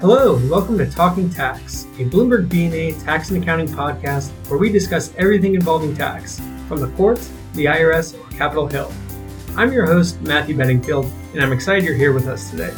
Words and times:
Hello, 0.00 0.36
and 0.36 0.48
welcome 0.48 0.78
to 0.78 0.88
Talking 0.88 1.28
Tax, 1.28 1.82
a 1.98 2.04
Bloomberg 2.04 2.46
BNA 2.46 3.02
tax 3.02 3.30
and 3.30 3.42
accounting 3.42 3.66
podcast 3.66 4.30
where 4.48 4.56
we 4.56 4.70
discuss 4.70 5.12
everything 5.16 5.56
involving 5.56 5.92
tax, 5.92 6.40
from 6.68 6.78
the 6.78 6.86
courts, 6.90 7.32
the 7.54 7.64
IRS, 7.64 8.14
or 8.14 8.30
Capitol 8.36 8.68
Hill. 8.68 8.92
I'm 9.56 9.72
your 9.72 9.86
host, 9.86 10.20
Matthew 10.20 10.54
Beddingfield, 10.54 11.10
and 11.32 11.42
I'm 11.42 11.52
excited 11.52 11.82
you're 11.82 11.96
here 11.96 12.12
with 12.12 12.28
us 12.28 12.48
today. 12.48 12.72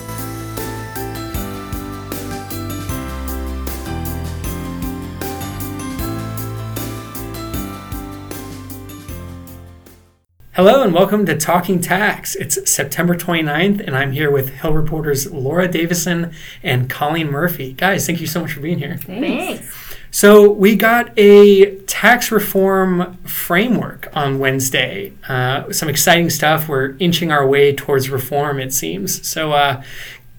Hello 10.63 10.83
and 10.83 10.93
welcome 10.93 11.25
to 11.25 11.35
Talking 11.35 11.81
Tax. 11.81 12.35
It's 12.35 12.71
September 12.71 13.15
29th, 13.17 13.81
and 13.81 13.97
I'm 13.97 14.13
here 14.13 14.31
with 14.31 14.51
Hill 14.51 14.75
reporters 14.75 15.33
Laura 15.33 15.67
Davison 15.67 16.35
and 16.63 16.91
Colleen 16.91 17.31
Murphy. 17.31 17.73
Guys, 17.73 18.05
thank 18.05 18.21
you 18.21 18.27
so 18.27 18.43
much 18.43 18.53
for 18.53 18.61
being 18.61 18.77
here. 18.77 18.99
Thanks. 18.99 19.97
So, 20.11 20.51
we 20.51 20.77
got 20.77 21.19
a 21.19 21.77
tax 21.87 22.31
reform 22.31 23.17
framework 23.25 24.11
on 24.13 24.39
Wednesday. 24.39 25.15
Uh, 25.27 25.73
some 25.73 25.89
exciting 25.89 26.29
stuff. 26.29 26.69
We're 26.69 26.95
inching 26.99 27.33
our 27.33 27.47
way 27.47 27.75
towards 27.75 28.11
reform, 28.11 28.61
it 28.61 28.75
seems. 28.75 29.27
So, 29.27 29.53
uh, 29.53 29.83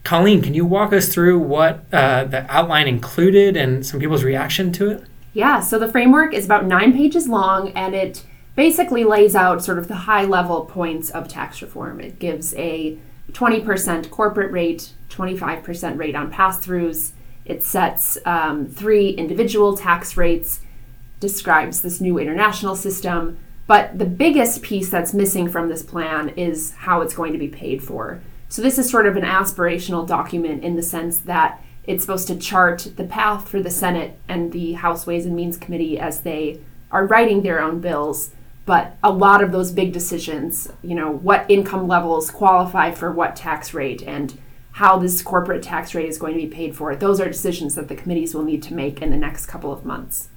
Colleen, 0.03 0.43
can 0.43 0.53
you 0.53 0.67
walk 0.67 0.93
us 0.93 1.09
through 1.09 1.39
what 1.39 1.83
uh, 1.91 2.25
the 2.25 2.45
outline 2.47 2.87
included 2.87 3.57
and 3.57 3.83
some 3.83 3.99
people's 3.99 4.23
reaction 4.23 4.71
to 4.73 4.91
it? 4.91 5.03
Yeah, 5.33 5.61
so 5.61 5.79
the 5.79 5.91
framework 5.91 6.35
is 6.35 6.45
about 6.45 6.65
nine 6.65 6.93
pages 6.93 7.27
long 7.27 7.69
and 7.69 7.95
it 7.95 8.23
basically 8.55 9.03
lays 9.03 9.35
out 9.35 9.63
sort 9.63 9.77
of 9.77 9.87
the 9.87 9.95
high 9.95 10.25
level 10.25 10.65
points 10.65 11.09
of 11.09 11.27
tax 11.27 11.61
reform. 11.61 11.99
It 11.99 12.19
gives 12.19 12.53
a 12.55 12.97
20% 13.31 14.09
corporate 14.09 14.51
rate, 14.51 14.91
25% 15.09 15.97
rate 15.97 16.15
on 16.15 16.31
pass 16.31 16.65
throughs. 16.65 17.11
It 17.45 17.63
sets 17.63 18.17
um, 18.25 18.67
three 18.67 19.09
individual 19.09 19.77
tax 19.77 20.17
rates, 20.17 20.61
describes 21.19 21.81
this 21.81 22.01
new 22.01 22.17
international 22.17 22.75
system. 22.75 23.37
But 23.67 23.97
the 23.97 24.05
biggest 24.05 24.63
piece 24.63 24.89
that's 24.89 25.13
missing 25.13 25.47
from 25.47 25.69
this 25.69 25.83
plan 25.83 26.29
is 26.29 26.73
how 26.73 27.01
it's 27.01 27.13
going 27.13 27.31
to 27.31 27.39
be 27.39 27.47
paid 27.47 27.81
for. 27.81 28.21
So, 28.49 28.61
this 28.61 28.77
is 28.77 28.89
sort 28.89 29.07
of 29.07 29.15
an 29.15 29.23
aspirational 29.23 30.05
document 30.05 30.63
in 30.63 30.75
the 30.75 30.83
sense 30.83 31.19
that 31.19 31.63
it's 31.85 32.03
supposed 32.03 32.27
to 32.27 32.35
chart 32.35 32.91
the 32.97 33.05
path 33.05 33.47
for 33.47 33.61
the 33.61 33.69
Senate 33.69 34.19
and 34.27 34.51
the 34.51 34.73
House 34.73 35.07
Ways 35.07 35.25
and 35.25 35.35
Means 35.35 35.55
Committee 35.55 35.97
as 35.97 36.21
they 36.21 36.59
are 36.91 37.05
writing 37.05 37.43
their 37.43 37.61
own 37.61 37.79
bills 37.79 38.31
but 38.71 38.95
a 39.03 39.11
lot 39.11 39.43
of 39.43 39.51
those 39.51 39.69
big 39.69 39.91
decisions, 39.91 40.71
you 40.81 40.95
know, 40.95 41.11
what 41.11 41.45
income 41.49 41.89
levels 41.89 42.31
qualify 42.31 42.89
for 42.89 43.11
what 43.11 43.35
tax 43.35 43.73
rate 43.73 44.01
and 44.01 44.39
how 44.71 44.97
this 44.97 45.21
corporate 45.21 45.61
tax 45.61 45.93
rate 45.93 46.07
is 46.07 46.17
going 46.17 46.33
to 46.33 46.39
be 46.39 46.47
paid 46.47 46.73
for, 46.73 46.95
those 46.95 47.19
are 47.19 47.27
decisions 47.27 47.75
that 47.75 47.89
the 47.89 47.95
committees 47.95 48.33
will 48.33 48.45
need 48.45 48.63
to 48.63 48.73
make 48.73 49.01
in 49.01 49.09
the 49.09 49.17
next 49.17 49.47
couple 49.47 49.73
of 49.73 49.83
months. 49.83 50.29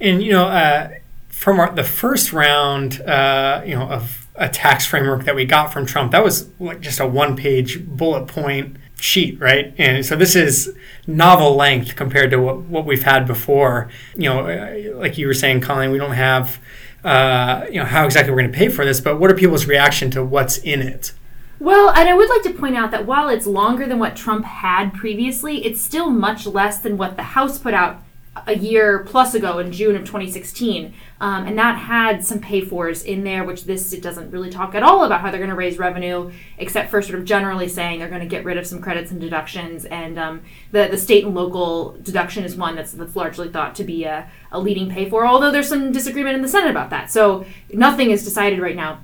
And, 0.00 0.20
you 0.24 0.32
know, 0.32 0.46
uh, 0.46 0.90
from 1.28 1.60
our, 1.60 1.72
the 1.72 1.84
first 1.84 2.32
round, 2.32 3.00
uh, 3.02 3.62
you 3.64 3.76
know, 3.76 3.88
of 3.88 4.26
a 4.34 4.48
tax 4.48 4.84
framework 4.84 5.22
that 5.22 5.36
we 5.36 5.44
got 5.44 5.72
from 5.72 5.86
Trump, 5.86 6.10
that 6.10 6.24
was 6.24 6.48
like 6.58 6.80
just 6.80 6.98
a 6.98 7.06
one 7.06 7.36
page 7.36 7.86
bullet 7.86 8.26
point 8.26 8.76
sheet, 8.98 9.38
right? 9.38 9.72
And 9.78 10.04
so 10.04 10.16
this 10.16 10.34
is 10.34 10.74
novel 11.06 11.54
length 11.54 11.94
compared 11.94 12.32
to 12.32 12.38
what, 12.38 12.62
what 12.62 12.86
we've 12.86 13.04
had 13.04 13.24
before. 13.24 13.88
You 14.16 14.30
know, 14.30 14.48
uh, 14.48 14.98
like 14.98 15.16
you 15.16 15.28
were 15.28 15.34
saying, 15.34 15.60
Colleen, 15.60 15.92
we 15.92 15.98
don't 15.98 16.10
have 16.10 16.58
uh, 17.04 17.66
you 17.68 17.78
know, 17.78 17.84
how 17.84 18.04
exactly 18.04 18.32
we're 18.32 18.40
going 18.40 18.52
to 18.52 18.58
pay 18.58 18.68
for 18.68 18.84
this, 18.84 19.00
but 19.00 19.18
what 19.18 19.30
are 19.30 19.34
people's 19.34 19.66
reaction 19.66 20.10
to 20.12 20.24
what's 20.24 20.58
in 20.58 20.82
it? 20.82 21.12
Well, 21.60 21.90
and 21.90 22.08
I 22.08 22.14
would 22.14 22.28
like 22.28 22.42
to 22.42 22.52
point 22.52 22.76
out 22.76 22.92
that 22.92 23.06
while 23.06 23.28
it's 23.28 23.46
longer 23.46 23.86
than 23.86 23.98
what 23.98 24.14
Trump 24.14 24.44
had 24.44 24.94
previously, 24.94 25.64
it's 25.64 25.80
still 25.80 26.10
much 26.10 26.46
less 26.46 26.78
than 26.78 26.96
what 26.96 27.16
the 27.16 27.22
House 27.22 27.58
put 27.58 27.74
out 27.74 28.02
a 28.46 28.56
year 28.56 29.00
plus 29.00 29.34
ago 29.34 29.58
in 29.58 29.72
June 29.72 29.96
of 29.96 30.02
2016. 30.02 30.94
Um, 31.20 31.46
and 31.46 31.58
that 31.58 31.76
had 31.76 32.24
some 32.24 32.40
pay 32.40 32.60
fors 32.60 33.02
in 33.02 33.24
there, 33.24 33.44
which 33.44 33.64
this 33.64 33.92
it 33.92 34.02
doesn't 34.02 34.30
really 34.30 34.50
talk 34.50 34.74
at 34.74 34.82
all 34.82 35.04
about 35.04 35.20
how 35.20 35.30
they're 35.30 35.40
going 35.40 35.50
to 35.50 35.56
raise 35.56 35.78
revenue, 35.78 36.30
except 36.58 36.90
for 36.90 37.02
sort 37.02 37.18
of 37.18 37.24
generally 37.24 37.68
saying 37.68 37.98
they're 37.98 38.08
going 38.08 38.20
to 38.20 38.26
get 38.26 38.44
rid 38.44 38.56
of 38.56 38.66
some 38.66 38.80
credits 38.80 39.10
and 39.10 39.20
deductions. 39.20 39.84
And 39.84 40.18
um, 40.18 40.42
the 40.70 40.88
the 40.88 40.98
state 40.98 41.24
and 41.24 41.34
local 41.34 41.96
deduction 42.02 42.44
is 42.44 42.54
one 42.54 42.76
that's 42.76 42.92
that's 42.92 43.16
largely 43.16 43.48
thought 43.48 43.74
to 43.76 43.84
be 43.84 44.04
a, 44.04 44.30
a 44.52 44.60
leading 44.60 44.88
pay 44.88 45.08
for, 45.10 45.26
although 45.26 45.50
there's 45.50 45.68
some 45.68 45.90
disagreement 45.90 46.36
in 46.36 46.42
the 46.42 46.48
Senate 46.48 46.70
about 46.70 46.90
that. 46.90 47.10
So 47.10 47.44
nothing 47.72 48.10
is 48.10 48.24
decided 48.24 48.60
right 48.60 48.76
now. 48.76 49.00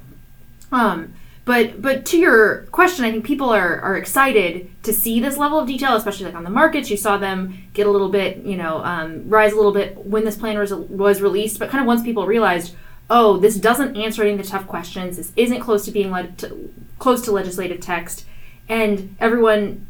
Um, 0.71 1.15
but 1.45 1.83
but 1.83 2.07
to 2.07 2.19
your 2.19 2.63
question, 2.73 3.05
I 3.05 3.11
think 3.11 3.25
people 3.25 3.51
are, 3.51 3.81
are 3.81 3.97
excited 3.97 4.71
to 4.83 4.93
see 4.93 5.21
this 5.21 5.37
level 5.37 5.59
of 5.59 5.67
detail, 5.67 5.95
especially 5.95 6.27
like 6.27 6.35
on 6.35 6.45
the 6.45 6.51
markets. 6.51 6.91
You 6.91 6.97
saw 6.97 7.19
them 7.19 7.65
get 7.75 7.87
a 7.87 7.91
little 7.91 8.09
bit, 8.09 8.39
you 8.39 8.57
know, 8.57 8.79
um, 8.79 9.29
rise 9.29 9.53
a 9.53 9.57
little 9.57 9.73
bit 9.73 9.97
when 10.07 10.25
this 10.25 10.37
plan 10.37 10.59
was 10.59 10.73
was 10.73 11.21
released. 11.21 11.59
But 11.59 11.69
kind 11.69 11.83
of 11.83 11.87
once 11.87 12.03
people 12.03 12.27
realized, 12.27 12.75
oh, 13.11 13.37
this 13.37 13.57
doesn't 13.57 13.97
answer 13.97 14.23
any 14.23 14.33
of 14.33 14.39
the 14.39 14.45
tough 14.45 14.67
questions. 14.67 15.19
This 15.19 15.33
isn't 15.37 15.61
close 15.61 15.85
to 15.85 15.91
being 15.91 16.11
led 16.11 16.39
to, 16.39 16.73
close 16.99 17.21
to 17.23 17.33
legislative 17.33 17.81
text, 17.81 18.25
and 18.69 19.15
everyone 19.21 19.87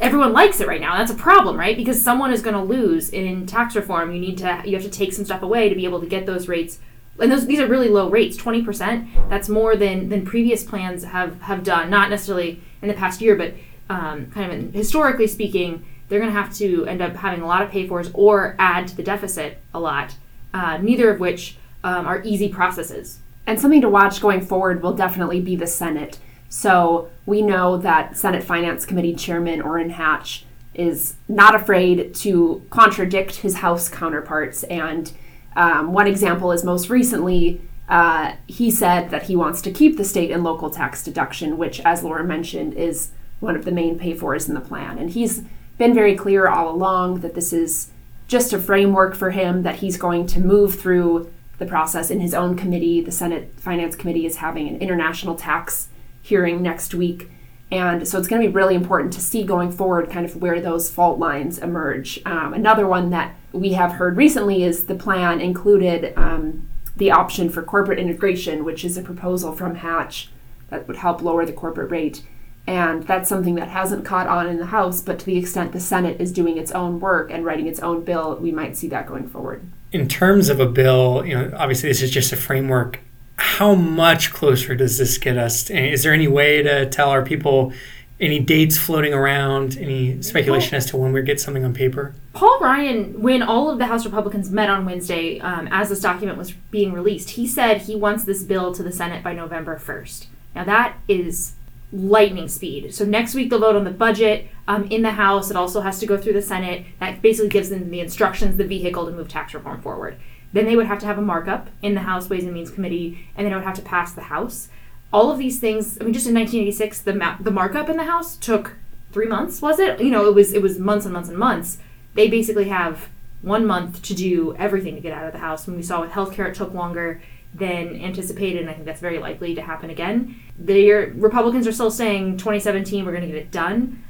everyone 0.00 0.32
likes 0.32 0.60
it 0.60 0.66
right 0.66 0.80
now. 0.80 0.96
That's 0.96 1.12
a 1.12 1.16
problem, 1.16 1.56
right? 1.56 1.76
Because 1.76 2.02
someone 2.02 2.32
is 2.32 2.42
going 2.42 2.56
to 2.56 2.62
lose 2.62 3.10
in 3.10 3.46
tax 3.46 3.76
reform. 3.76 4.12
You 4.12 4.20
need 4.20 4.38
to 4.38 4.62
you 4.64 4.74
have 4.74 4.84
to 4.84 4.90
take 4.90 5.12
some 5.12 5.24
stuff 5.24 5.42
away 5.42 5.68
to 5.68 5.76
be 5.76 5.84
able 5.84 6.00
to 6.00 6.06
get 6.06 6.26
those 6.26 6.48
rates 6.48 6.80
and 7.18 7.30
those 7.30 7.46
these 7.46 7.60
are 7.60 7.66
really 7.66 7.88
low 7.88 8.08
rates 8.08 8.36
20% 8.36 9.28
that's 9.28 9.48
more 9.48 9.76
than 9.76 10.08
than 10.08 10.24
previous 10.24 10.64
plans 10.64 11.04
have 11.04 11.40
have 11.42 11.62
done 11.62 11.90
not 11.90 12.10
necessarily 12.10 12.60
in 12.80 12.88
the 12.88 12.94
past 12.94 13.20
year 13.20 13.36
but 13.36 13.54
um, 13.90 14.26
kind 14.30 14.50
of 14.50 14.58
in, 14.58 14.72
historically 14.72 15.26
speaking 15.26 15.84
they're 16.08 16.20
going 16.20 16.32
to 16.32 16.38
have 16.38 16.54
to 16.54 16.84
end 16.86 17.00
up 17.00 17.16
having 17.16 17.40
a 17.40 17.46
lot 17.46 17.62
of 17.62 17.70
pay 17.70 17.86
fors 17.86 18.10
or 18.14 18.54
add 18.58 18.86
to 18.88 18.96
the 18.96 19.02
deficit 19.02 19.58
a 19.72 19.80
lot 19.80 20.14
uh, 20.54 20.78
neither 20.78 21.10
of 21.10 21.20
which 21.20 21.56
um, 21.84 22.06
are 22.06 22.22
easy 22.22 22.48
processes. 22.48 23.18
And 23.46 23.60
something 23.60 23.80
to 23.80 23.88
watch 23.88 24.20
going 24.20 24.40
forward 24.40 24.82
will 24.82 24.94
definitely 24.94 25.40
be 25.40 25.56
the 25.56 25.66
senate. 25.66 26.18
So 26.48 27.10
we 27.26 27.42
know 27.42 27.78
that 27.78 28.16
senate 28.16 28.44
finance 28.44 28.84
committee 28.84 29.14
chairman 29.14 29.62
orrin 29.62 29.90
hatch 29.90 30.44
is 30.74 31.16
not 31.28 31.54
afraid 31.54 32.14
to 32.14 32.62
contradict 32.70 33.36
his 33.36 33.56
house 33.56 33.88
counterparts 33.88 34.62
and 34.64 35.12
um, 35.56 35.92
one 35.92 36.06
example 36.06 36.52
is 36.52 36.64
most 36.64 36.88
recently, 36.90 37.60
uh, 37.88 38.34
he 38.46 38.70
said 38.70 39.10
that 39.10 39.24
he 39.24 39.36
wants 39.36 39.60
to 39.62 39.70
keep 39.70 39.96
the 39.96 40.04
state 40.04 40.30
and 40.30 40.42
local 40.42 40.70
tax 40.70 41.02
deduction, 41.04 41.58
which, 41.58 41.80
as 41.80 42.02
Laura 42.02 42.24
mentioned, 42.24 42.74
is 42.74 43.10
one 43.40 43.56
of 43.56 43.64
the 43.64 43.72
main 43.72 43.98
pay 43.98 44.14
fors 44.14 44.48
in 44.48 44.54
the 44.54 44.60
plan. 44.60 44.98
And 44.98 45.10
he's 45.10 45.42
been 45.78 45.94
very 45.94 46.16
clear 46.16 46.48
all 46.48 46.70
along 46.70 47.20
that 47.20 47.34
this 47.34 47.52
is 47.52 47.90
just 48.28 48.52
a 48.52 48.58
framework 48.58 49.14
for 49.14 49.32
him, 49.32 49.62
that 49.62 49.76
he's 49.76 49.96
going 49.96 50.26
to 50.28 50.40
move 50.40 50.78
through 50.78 51.30
the 51.58 51.66
process 51.66 52.10
in 52.10 52.20
his 52.20 52.34
own 52.34 52.56
committee. 52.56 53.00
The 53.00 53.12
Senate 53.12 53.52
Finance 53.58 53.96
Committee 53.96 54.26
is 54.26 54.36
having 54.36 54.68
an 54.68 54.80
international 54.80 55.34
tax 55.34 55.88
hearing 56.22 56.62
next 56.62 56.94
week. 56.94 57.30
And 57.72 58.06
so 58.06 58.18
it's 58.18 58.28
going 58.28 58.42
to 58.42 58.48
be 58.48 58.52
really 58.52 58.74
important 58.74 59.14
to 59.14 59.20
see 59.22 59.44
going 59.44 59.72
forward 59.72 60.10
kind 60.10 60.26
of 60.26 60.36
where 60.36 60.60
those 60.60 60.90
fault 60.90 61.18
lines 61.18 61.58
emerge. 61.58 62.20
Um, 62.26 62.52
another 62.52 62.86
one 62.86 63.08
that 63.10 63.34
we 63.50 63.72
have 63.72 63.92
heard 63.92 64.18
recently 64.18 64.62
is 64.62 64.84
the 64.84 64.94
plan 64.94 65.40
included 65.40 66.12
um, 66.18 66.68
the 66.98 67.10
option 67.10 67.48
for 67.48 67.62
corporate 67.62 67.98
integration, 67.98 68.66
which 68.66 68.84
is 68.84 68.98
a 68.98 69.02
proposal 69.02 69.52
from 69.52 69.76
Hatch 69.76 70.28
that 70.68 70.86
would 70.86 70.98
help 70.98 71.22
lower 71.22 71.46
the 71.46 71.52
corporate 71.54 71.90
rate. 71.90 72.22
And 72.66 73.04
that's 73.04 73.30
something 73.30 73.54
that 73.54 73.68
hasn't 73.68 74.04
caught 74.04 74.26
on 74.26 74.46
in 74.46 74.58
the 74.58 74.66
House, 74.66 75.00
but 75.00 75.18
to 75.20 75.24
the 75.24 75.38
extent 75.38 75.72
the 75.72 75.80
Senate 75.80 76.20
is 76.20 76.30
doing 76.30 76.58
its 76.58 76.72
own 76.72 77.00
work 77.00 77.30
and 77.30 77.42
writing 77.42 77.66
its 77.66 77.80
own 77.80 78.04
bill, 78.04 78.36
we 78.36 78.52
might 78.52 78.76
see 78.76 78.86
that 78.88 79.06
going 79.06 79.26
forward. 79.26 79.66
In 79.92 80.08
terms 80.08 80.50
of 80.50 80.60
a 80.60 80.66
bill, 80.66 81.24
you 81.24 81.34
know, 81.34 81.50
obviously 81.56 81.88
this 81.88 82.02
is 82.02 82.10
just 82.10 82.34
a 82.34 82.36
framework 82.36 83.00
how 83.42 83.74
much 83.74 84.32
closer 84.32 84.76
does 84.76 84.98
this 84.98 85.18
get 85.18 85.36
us? 85.36 85.68
Is 85.68 86.04
there 86.04 86.12
any 86.12 86.28
way 86.28 86.62
to 86.62 86.88
tell 86.88 87.10
our 87.10 87.24
people 87.24 87.72
any 88.20 88.38
dates 88.38 88.78
floating 88.78 89.12
around, 89.12 89.76
any 89.78 90.22
speculation 90.22 90.76
as 90.76 90.86
to 90.86 90.96
when 90.96 91.12
we 91.12 91.22
get 91.22 91.40
something 91.40 91.64
on 91.64 91.74
paper? 91.74 92.14
Paul 92.34 92.60
Ryan, 92.60 93.20
when 93.20 93.42
all 93.42 93.68
of 93.68 93.78
the 93.78 93.86
House 93.86 94.06
Republicans 94.06 94.48
met 94.52 94.70
on 94.70 94.86
Wednesday, 94.86 95.40
um, 95.40 95.68
as 95.72 95.88
this 95.88 96.00
document 96.00 96.38
was 96.38 96.52
being 96.70 96.92
released, 96.92 97.30
he 97.30 97.48
said 97.48 97.82
he 97.82 97.96
wants 97.96 98.24
this 98.24 98.44
bill 98.44 98.72
to 98.72 98.82
the 98.82 98.92
Senate 98.92 99.24
by 99.24 99.32
November 99.32 99.76
1st. 99.76 100.26
Now, 100.54 100.62
that 100.62 100.98
is 101.08 101.54
lightning 101.92 102.46
speed. 102.46 102.94
So, 102.94 103.04
next 103.04 103.34
week 103.34 103.50
they'll 103.50 103.58
vote 103.58 103.74
on 103.74 103.82
the 103.82 103.90
budget 103.90 104.48
um, 104.68 104.84
in 104.84 105.02
the 105.02 105.10
House. 105.10 105.50
It 105.50 105.56
also 105.56 105.80
has 105.80 105.98
to 105.98 106.06
go 106.06 106.16
through 106.16 106.34
the 106.34 106.42
Senate. 106.42 106.86
That 107.00 107.20
basically 107.22 107.50
gives 107.50 107.70
them 107.70 107.90
the 107.90 107.98
instructions, 107.98 108.56
the 108.56 108.66
vehicle 108.66 109.04
to 109.06 109.12
move 109.12 109.28
tax 109.28 109.52
reform 109.52 109.82
forward. 109.82 110.16
Then 110.52 110.66
they 110.66 110.76
would 110.76 110.86
have 110.86 110.98
to 111.00 111.06
have 111.06 111.18
a 111.18 111.22
markup 111.22 111.68
in 111.80 111.94
the 111.94 112.00
House 112.00 112.28
Ways 112.28 112.44
and 112.44 112.52
Means 112.52 112.70
Committee, 112.70 113.28
and 113.36 113.46
then 113.46 113.52
it 113.52 113.56
would 113.56 113.64
have 113.64 113.76
to 113.76 113.82
pass 113.82 114.12
the 114.12 114.22
House. 114.22 114.68
All 115.12 115.30
of 115.30 115.38
these 115.38 115.58
things. 115.58 115.98
I 116.00 116.04
mean, 116.04 116.14
just 116.14 116.26
in 116.26 116.34
1986, 116.34 117.00
the 117.00 117.14
ma- 117.14 117.36
the 117.40 117.50
markup 117.50 117.88
in 117.88 117.96
the 117.96 118.04
House 118.04 118.36
took 118.36 118.76
three 119.12 119.26
months. 119.26 119.60
Was 119.62 119.78
it? 119.78 120.00
You 120.00 120.10
know, 120.10 120.26
it 120.26 120.34
was 120.34 120.52
it 120.52 120.62
was 120.62 120.78
months 120.78 121.04
and 121.04 121.12
months 121.12 121.28
and 121.28 121.38
months. 121.38 121.78
They 122.14 122.28
basically 122.28 122.68
have 122.68 123.08
one 123.42 123.66
month 123.66 124.02
to 124.02 124.14
do 124.14 124.54
everything 124.56 124.94
to 124.94 125.00
get 125.00 125.12
out 125.12 125.26
of 125.26 125.32
the 125.32 125.38
House. 125.38 125.66
When 125.66 125.76
we 125.76 125.82
saw 125.82 126.00
with 126.00 126.10
healthcare, 126.10 126.48
it 126.48 126.54
took 126.54 126.72
longer 126.72 127.20
than 127.54 128.00
anticipated, 128.00 128.60
and 128.60 128.70
I 128.70 128.72
think 128.72 128.86
that's 128.86 129.00
very 129.00 129.18
likely 129.18 129.54
to 129.54 129.62
happen 129.62 129.90
again. 129.90 130.40
The 130.58 130.90
Republicans 131.14 131.66
are 131.66 131.72
still 131.72 131.90
saying 131.90 132.38
2017 132.38 133.04
we're 133.04 133.12
going 133.12 133.22
to 133.22 133.28
get 133.28 133.36
it 133.36 133.50
done. 133.50 134.02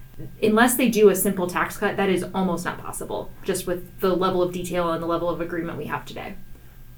Unless 0.43 0.77
they 0.77 0.89
do 0.89 1.09
a 1.09 1.17
simple 1.17 1.47
tax 1.47 1.77
cut, 1.77 1.97
that 1.97 2.09
is 2.09 2.25
almost 2.35 2.65
not 2.65 2.79
possible, 2.79 3.31
just 3.45 3.67
with 3.67 4.01
the 4.01 4.15
level 4.15 4.43
of 4.43 4.53
detail 4.53 4.93
and 4.93 5.03
the 5.03 5.07
level 5.07 5.29
of 5.29 5.41
agreement 5.41 5.79
we 5.79 5.87
have 5.87 6.05
today. 6.05 6.35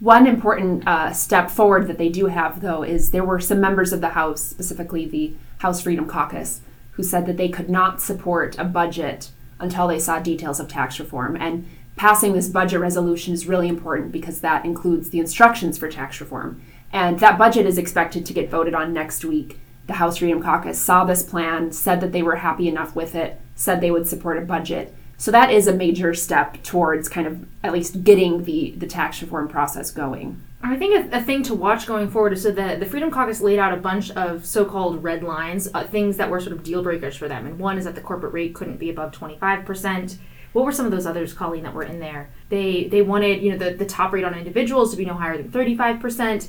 One 0.00 0.26
important 0.26 0.86
uh, 0.86 1.12
step 1.12 1.50
forward 1.50 1.86
that 1.86 1.98
they 1.98 2.08
do 2.08 2.26
have, 2.26 2.60
though, 2.60 2.82
is 2.82 3.10
there 3.10 3.24
were 3.24 3.40
some 3.40 3.60
members 3.60 3.92
of 3.92 4.00
the 4.00 4.10
House, 4.10 4.42
specifically 4.42 5.06
the 5.06 5.34
House 5.58 5.80
Freedom 5.80 6.06
Caucus, 6.06 6.60
who 6.92 7.02
said 7.02 7.26
that 7.26 7.36
they 7.36 7.48
could 7.48 7.70
not 7.70 8.00
support 8.00 8.58
a 8.58 8.64
budget 8.64 9.30
until 9.58 9.86
they 9.86 9.98
saw 9.98 10.18
details 10.18 10.60
of 10.60 10.68
tax 10.68 10.98
reform. 10.98 11.36
And 11.36 11.66
passing 11.96 12.32
this 12.32 12.48
budget 12.48 12.80
resolution 12.80 13.32
is 13.32 13.46
really 13.46 13.68
important 13.68 14.12
because 14.12 14.40
that 14.40 14.64
includes 14.64 15.10
the 15.10 15.20
instructions 15.20 15.78
for 15.78 15.88
tax 15.88 16.20
reform. 16.20 16.60
And 16.92 17.20
that 17.20 17.38
budget 17.38 17.66
is 17.66 17.78
expected 17.78 18.26
to 18.26 18.32
get 18.32 18.50
voted 18.50 18.74
on 18.74 18.92
next 18.92 19.24
week. 19.24 19.58
The 19.86 19.94
House 19.94 20.18
Freedom 20.18 20.42
Caucus 20.42 20.80
saw 20.80 21.04
this 21.04 21.22
plan, 21.22 21.72
said 21.72 22.00
that 22.00 22.12
they 22.12 22.22
were 22.22 22.36
happy 22.36 22.68
enough 22.68 22.96
with 22.96 23.14
it, 23.14 23.40
said 23.54 23.80
they 23.80 23.90
would 23.90 24.08
support 24.08 24.38
a 24.38 24.42
budget. 24.42 24.94
So 25.16 25.30
that 25.30 25.50
is 25.50 25.66
a 25.66 25.72
major 25.72 26.14
step 26.14 26.62
towards 26.62 27.08
kind 27.08 27.26
of 27.26 27.46
at 27.62 27.72
least 27.72 28.02
getting 28.02 28.44
the, 28.44 28.72
the 28.76 28.86
tax 28.86 29.22
reform 29.22 29.48
process 29.48 29.90
going. 29.90 30.42
I 30.62 30.76
think 30.76 31.12
a, 31.12 31.18
a, 31.18 31.22
thing 31.22 31.42
to 31.44 31.54
watch 31.54 31.86
going 31.86 32.10
forward 32.10 32.32
is 32.32 32.42
so 32.42 32.50
that 32.52 32.80
the 32.80 32.86
Freedom 32.86 33.10
Caucus 33.10 33.42
laid 33.42 33.58
out 33.58 33.74
a 33.74 33.76
bunch 33.76 34.10
of 34.12 34.46
so-called 34.46 35.02
red 35.02 35.22
lines, 35.22 35.68
uh, 35.74 35.84
things 35.84 36.16
that 36.16 36.30
were 36.30 36.40
sort 36.40 36.56
of 36.56 36.62
deal 36.62 36.82
breakers 36.82 37.16
for 37.16 37.28
them. 37.28 37.46
And 37.46 37.58
one 37.58 37.76
is 37.76 37.84
that 37.84 37.94
the 37.94 38.00
corporate 38.00 38.32
rate 38.32 38.54
couldn't 38.54 38.78
be 38.78 38.88
above 38.88 39.12
25%. 39.12 40.16
What 40.54 40.64
were 40.64 40.72
some 40.72 40.86
of 40.86 40.92
those 40.92 41.04
others, 41.04 41.34
Colleen, 41.34 41.64
that 41.64 41.74
were 41.74 41.82
in 41.82 41.98
there? 41.98 42.30
They 42.48 42.84
they 42.84 43.02
wanted 43.02 43.42
you 43.42 43.50
know 43.50 43.58
the, 43.58 43.76
the 43.76 43.84
top 43.84 44.12
rate 44.12 44.24
on 44.24 44.34
individuals 44.34 44.92
to 44.92 44.96
be 44.96 45.04
no 45.04 45.14
higher 45.14 45.36
than 45.36 45.50
35%. 45.50 46.48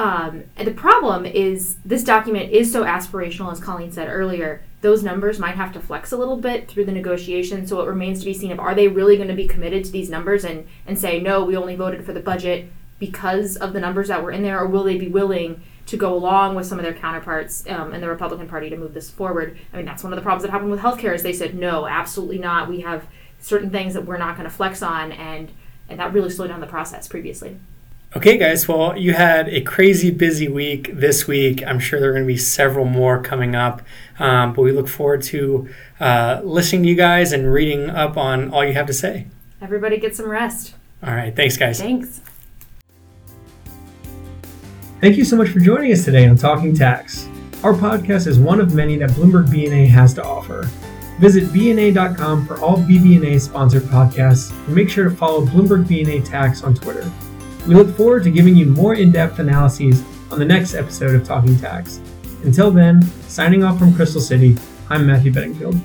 Um, 0.00 0.44
the 0.56 0.70
problem 0.70 1.26
is 1.26 1.76
this 1.84 2.02
document 2.02 2.52
is 2.52 2.72
so 2.72 2.84
aspirational, 2.84 3.52
as 3.52 3.60
Colleen 3.60 3.92
said 3.92 4.08
earlier. 4.08 4.62
Those 4.80 5.02
numbers 5.02 5.38
might 5.38 5.56
have 5.56 5.74
to 5.74 5.80
flex 5.80 6.10
a 6.10 6.16
little 6.16 6.38
bit 6.38 6.68
through 6.68 6.86
the 6.86 6.92
negotiation. 6.92 7.66
So 7.66 7.82
it 7.82 7.86
remains 7.86 8.20
to 8.20 8.24
be 8.24 8.32
seen 8.32 8.50
if 8.50 8.58
are 8.58 8.74
they 8.74 8.88
really 8.88 9.16
going 9.16 9.28
to 9.28 9.34
be 9.34 9.46
committed 9.46 9.84
to 9.84 9.92
these 9.92 10.08
numbers 10.08 10.42
and 10.42 10.66
and 10.86 10.98
say 10.98 11.20
no, 11.20 11.44
we 11.44 11.54
only 11.54 11.76
voted 11.76 12.06
for 12.06 12.14
the 12.14 12.20
budget 12.20 12.72
because 12.98 13.58
of 13.58 13.74
the 13.74 13.80
numbers 13.80 14.08
that 14.08 14.22
were 14.24 14.30
in 14.30 14.42
there, 14.42 14.58
or 14.58 14.66
will 14.66 14.84
they 14.84 14.96
be 14.96 15.08
willing 15.08 15.62
to 15.84 15.98
go 15.98 16.14
along 16.14 16.54
with 16.54 16.64
some 16.64 16.78
of 16.78 16.82
their 16.82 16.94
counterparts 16.94 17.68
um, 17.68 17.92
in 17.92 18.00
the 18.00 18.08
Republican 18.08 18.48
Party 18.48 18.70
to 18.70 18.78
move 18.78 18.94
this 18.94 19.10
forward? 19.10 19.58
I 19.70 19.76
mean, 19.76 19.84
that's 19.84 20.02
one 20.02 20.14
of 20.14 20.16
the 20.16 20.22
problems 20.22 20.44
that 20.44 20.50
happened 20.50 20.70
with 20.70 20.80
healthcare 20.80 21.14
is 21.14 21.22
they 21.22 21.34
said 21.34 21.54
no, 21.54 21.86
absolutely 21.86 22.38
not. 22.38 22.70
We 22.70 22.80
have 22.80 23.06
certain 23.38 23.68
things 23.68 23.92
that 23.92 24.06
we're 24.06 24.16
not 24.16 24.38
going 24.38 24.48
to 24.48 24.54
flex 24.54 24.80
on, 24.80 25.12
and 25.12 25.52
and 25.90 26.00
that 26.00 26.14
really 26.14 26.30
slowed 26.30 26.48
down 26.48 26.60
the 26.60 26.66
process 26.66 27.06
previously. 27.06 27.58
Okay, 28.16 28.36
guys. 28.38 28.66
Well, 28.66 28.98
you 28.98 29.12
had 29.12 29.48
a 29.48 29.60
crazy 29.60 30.10
busy 30.10 30.48
week 30.48 30.90
this 30.92 31.28
week. 31.28 31.62
I'm 31.64 31.78
sure 31.78 32.00
there 32.00 32.10
are 32.10 32.12
going 32.12 32.24
to 32.24 32.32
be 32.32 32.36
several 32.36 32.84
more 32.84 33.22
coming 33.22 33.54
up, 33.54 33.82
um, 34.18 34.52
but 34.52 34.62
we 34.62 34.72
look 34.72 34.88
forward 34.88 35.22
to 35.24 35.68
uh, 36.00 36.40
listening 36.42 36.82
to 36.82 36.88
you 36.88 36.96
guys 36.96 37.32
and 37.32 37.52
reading 37.52 37.88
up 37.88 38.16
on 38.16 38.50
all 38.50 38.64
you 38.64 38.72
have 38.72 38.88
to 38.88 38.92
say. 38.92 39.28
Everybody 39.62 39.96
get 39.98 40.16
some 40.16 40.28
rest. 40.28 40.74
All 41.04 41.14
right. 41.14 41.34
Thanks, 41.36 41.56
guys. 41.56 41.78
Thanks. 41.78 42.20
Thank 45.00 45.16
you 45.16 45.24
so 45.24 45.36
much 45.36 45.50
for 45.50 45.60
joining 45.60 45.92
us 45.92 46.04
today 46.04 46.26
on 46.26 46.36
Talking 46.36 46.74
Tax. 46.74 47.28
Our 47.62 47.74
podcast 47.74 48.26
is 48.26 48.40
one 48.40 48.60
of 48.60 48.74
many 48.74 48.96
that 48.96 49.10
Bloomberg 49.10 49.46
BNA 49.46 49.86
has 49.88 50.14
to 50.14 50.24
offer. 50.24 50.68
Visit 51.20 51.44
BNA.com 51.50 52.44
for 52.44 52.58
all 52.60 52.78
BBNA 52.78 53.40
sponsored 53.40 53.82
podcasts 53.84 54.50
and 54.66 54.74
make 54.74 54.90
sure 54.90 55.08
to 55.08 55.14
follow 55.14 55.46
Bloomberg 55.46 55.84
BNA 55.84 56.28
Tax 56.28 56.64
on 56.64 56.74
Twitter. 56.74 57.08
We 57.66 57.74
look 57.74 57.94
forward 57.94 58.24
to 58.24 58.30
giving 58.30 58.56
you 58.56 58.66
more 58.66 58.94
in 58.94 59.12
depth 59.12 59.38
analyses 59.38 60.02
on 60.30 60.38
the 60.38 60.44
next 60.44 60.74
episode 60.74 61.14
of 61.14 61.24
Talking 61.24 61.56
Tax. 61.58 62.00
Until 62.42 62.70
then, 62.70 63.02
signing 63.28 63.64
off 63.64 63.78
from 63.78 63.94
Crystal 63.94 64.20
City, 64.20 64.56
I'm 64.88 65.06
Matthew 65.06 65.30
Beddingfield. 65.30 65.78